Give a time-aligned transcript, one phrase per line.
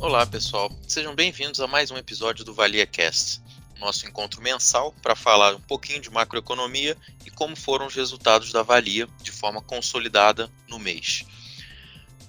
[0.00, 0.70] Olá, pessoal.
[0.86, 3.42] Sejam bem-vindos a mais um episódio do Valia Cast,
[3.80, 6.96] nosso encontro mensal para falar um pouquinho de macroeconomia
[7.26, 11.26] e como foram os resultados da Valia de forma consolidada no mês.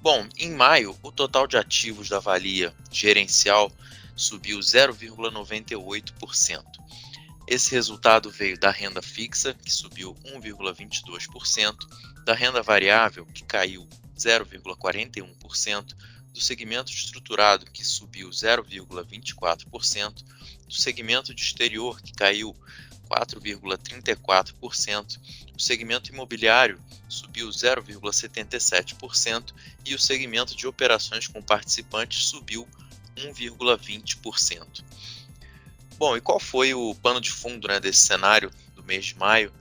[0.01, 3.71] Bom, em maio, o total de ativos da Valia gerencial
[4.15, 6.63] subiu 0,98%.
[7.47, 11.77] Esse resultado veio da renda fixa, que subiu 1,22%,
[12.25, 15.95] da renda variável, que caiu 0,41%,
[16.39, 20.23] do segmento estruturado, que subiu 0,24%,
[20.65, 22.55] do segmento de exterior, que caiu
[23.09, 25.19] 4,34%,
[25.53, 29.53] o segmento imobiliário subiu 0,77%
[29.85, 32.65] e o segmento de operações com participantes subiu
[33.17, 34.81] 1,20%.
[35.97, 39.51] Bom, e qual foi o pano de fundo né, desse cenário do mês de maio?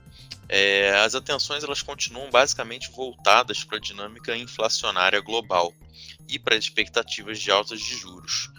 [0.51, 5.71] É, as atenções elas continuam basicamente voltadas para a dinâmica inflacionária global
[6.27, 8.49] e para as expectativas de altas de juros.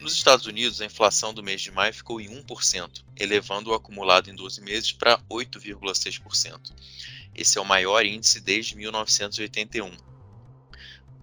[0.00, 4.28] Nos Estados Unidos, a inflação do mês de maio ficou em 1%, elevando o acumulado
[4.30, 6.72] em 12 meses para 8,6%.
[7.34, 9.86] Esse é o maior índice desde 1981.
[9.86, 9.94] O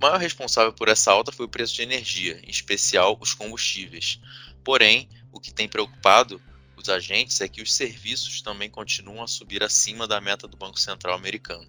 [0.02, 4.20] maior responsável por essa alta foi o preço de energia, em especial os combustíveis.
[4.64, 6.42] Porém, o que tem preocupado
[6.76, 10.80] os agentes é que os serviços também continuam a subir acima da meta do Banco
[10.80, 11.68] Central americano.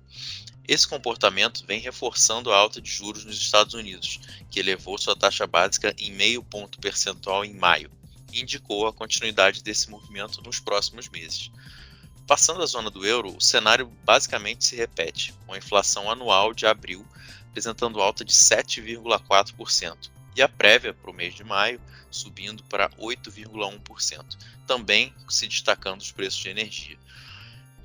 [0.69, 5.47] Esse comportamento vem reforçando a alta de juros nos Estados Unidos, que elevou sua taxa
[5.47, 7.91] básica em meio ponto percentual em maio,
[8.33, 11.51] e indicou a continuidade desse movimento nos próximos meses.
[12.27, 16.67] Passando a zona do euro, o cenário basicamente se repete, com a inflação anual de
[16.67, 17.07] abril
[17.57, 24.25] apresentando alta de 7,4%, e a prévia para o mês de maio subindo para 8,1%,
[24.67, 26.99] também se destacando os preços de energia.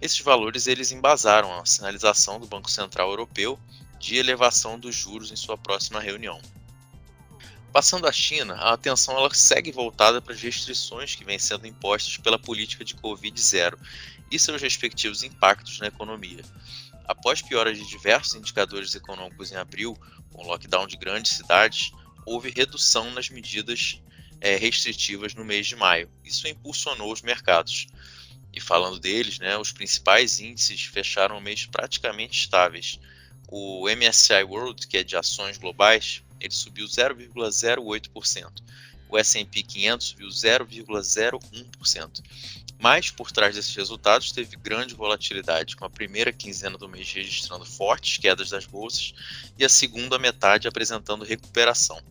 [0.01, 3.59] Esses valores eles embasaram a sinalização do Banco Central Europeu
[3.99, 6.41] de elevação dos juros em sua próxima reunião.
[7.71, 12.17] Passando à China, a atenção ela segue voltada para as restrições que vêm sendo impostas
[12.17, 13.77] pela política de Covid-0
[14.29, 16.43] e seus respectivos impactos na economia.
[17.05, 19.97] Após piora de diversos indicadores econômicos em abril,
[20.33, 21.91] com lockdown de grandes cidades,
[22.25, 24.01] houve redução nas medidas
[24.39, 26.09] é, restritivas no mês de maio.
[26.23, 27.87] Isso impulsionou os mercados.
[28.53, 32.99] E falando deles, né, os principais índices fecharam o mês praticamente estáveis.
[33.47, 38.51] O MSCI World, que é de ações globais, ele subiu 0,08%.
[39.09, 42.21] O S&P 500 subiu 0,01%.
[42.81, 47.63] Mas por trás desses resultados teve grande volatilidade, com a primeira quinzena do mês registrando
[47.63, 49.13] fortes quedas das bolsas
[49.55, 52.01] e a segunda metade apresentando recuperação.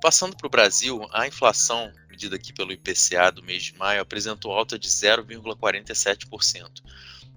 [0.00, 4.52] Passando para o Brasil, a inflação, medida aqui pelo IPCA do mês de maio, apresentou
[4.52, 6.80] alta de 0,47%.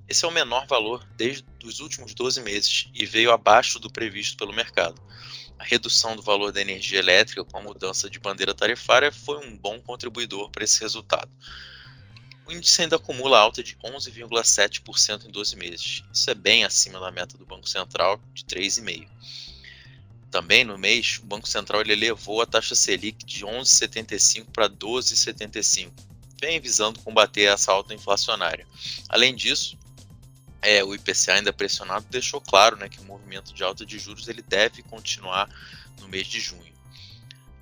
[0.08, 4.38] Esse é o menor valor desde os últimos 12 meses e veio abaixo do previsto
[4.38, 5.02] pelo mercado.
[5.62, 9.56] A redução do valor da energia elétrica com a mudança de bandeira tarifária foi um
[9.56, 11.30] bom contribuidor para esse resultado.
[12.48, 16.04] O índice ainda acumula alta de 11,7% em 12 meses.
[16.12, 19.08] Isso é bem acima da meta do Banco Central de 3,5%.
[20.32, 25.92] Também no mês, o Banco Central ele elevou a taxa Selic de 11,75 para 12,75,
[26.40, 28.66] bem visando combater essa alta inflacionária.
[29.08, 29.78] Além disso,
[30.62, 34.28] é, o IPCA ainda pressionado deixou claro né, que o movimento de alta de juros
[34.28, 35.50] ele deve continuar
[36.00, 36.72] no mês de junho.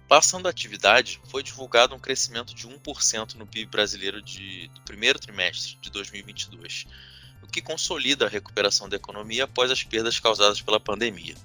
[0.07, 5.19] Passando a atividade, foi divulgado um crescimento de 1% no PIB brasileiro de, do primeiro
[5.19, 6.87] trimestre de 2022
[7.41, 11.35] o que consolida a recuperação da economia após as perdas causadas pela pandemia.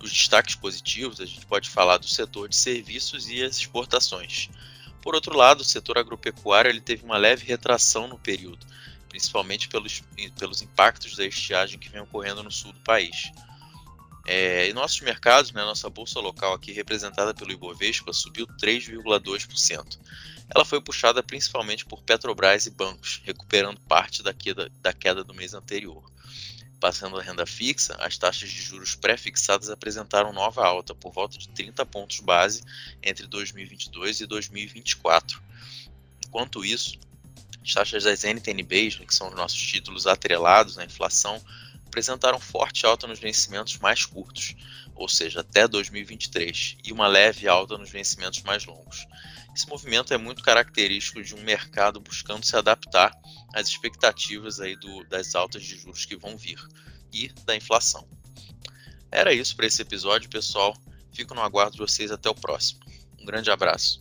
[0.00, 4.48] Os destaques positivos, a gente pode falar do setor de serviços e as exportações.
[5.02, 8.66] Por outro lado, o setor agropecuário ele teve uma leve retração no período,
[9.10, 10.02] principalmente pelos,
[10.38, 13.30] pelos impactos da estiagem que vem ocorrendo no sul do país.
[14.26, 19.98] É, em nossos mercados, né, nossa bolsa local aqui representada pelo Ibovespa subiu 3,2%.
[20.54, 25.34] Ela foi puxada principalmente por Petrobras e bancos, recuperando parte da queda, da queda do
[25.34, 26.08] mês anterior.
[26.78, 31.48] Passando a renda fixa, as taxas de juros pré-fixadas apresentaram nova alta, por volta de
[31.48, 32.62] 30 pontos base
[33.02, 35.42] entre 2022 e 2024.
[36.24, 36.98] Enquanto isso,
[37.62, 41.40] as taxas das NTNBs, né, que são os nossos títulos atrelados à inflação,
[41.86, 44.54] apresentaram forte alta nos vencimentos mais curtos,
[44.94, 49.06] ou seja, até 2023, e uma leve alta nos vencimentos mais longos.
[49.54, 53.12] Esse movimento é muito característico de um mercado buscando se adaptar
[53.52, 56.60] às expectativas aí do, das altas de juros que vão vir
[57.12, 58.06] e da inflação.
[59.10, 60.76] Era isso para esse episódio, pessoal.
[61.12, 62.80] Fico no aguardo de vocês até o próximo.
[63.18, 64.00] Um grande abraço.